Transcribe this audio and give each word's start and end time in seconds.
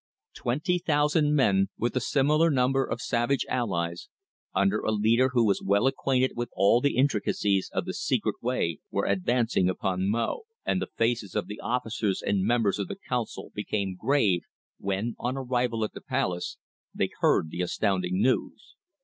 Twenty 0.33 0.79
thousand 0.79 1.35
men, 1.35 1.69
with 1.77 1.95
a 1.95 1.99
similar 2.01 2.49
number 2.49 2.83
of 2.83 2.99
savage 2.99 3.45
allies, 3.47 4.09
under 4.51 4.79
a 4.79 4.89
leader 4.91 5.29
who 5.33 5.45
was 5.45 5.61
well 5.63 5.85
acquainted 5.85 6.31
with 6.35 6.49
all 6.53 6.81
the 6.81 6.95
intricacies 6.97 7.69
of 7.71 7.85
the 7.85 7.93
secret 7.93 8.33
way 8.41 8.79
were 8.89 9.05
advancing 9.05 9.69
upon 9.69 10.09
Mo, 10.09 10.45
and 10.65 10.81
the 10.81 10.87
faces 10.97 11.35
of 11.35 11.45
the 11.45 11.59
officers 11.59 12.23
and 12.23 12.43
members 12.43 12.79
of 12.79 12.87
the 12.87 12.97
council 13.07 13.51
became 13.53 13.95
grave 13.95 14.41
when, 14.79 15.15
on 15.19 15.37
arrival 15.37 15.83
at 15.83 15.93
the 15.93 16.01
palace, 16.01 16.57
they 16.95 17.11
heard 17.19 17.51
the 17.51 17.61
astounding 17.61 18.19
news. 18.19 18.75